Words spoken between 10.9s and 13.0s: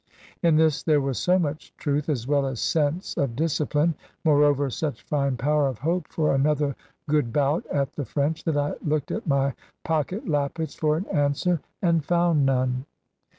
an answer; and found none.